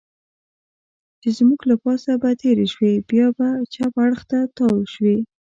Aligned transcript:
چې 1.21 1.29
زموږ 1.37 1.61
له 1.69 1.75
پاسه 1.83 2.11
به 2.21 2.29
تېرې 2.41 2.67
شوې، 2.73 2.93
بیا 3.09 3.27
به 3.37 3.47
چپ 3.73 3.93
اړخ 4.05 4.21
ته 4.29 4.39
تاو 4.57 4.75
شوې. 4.93 5.17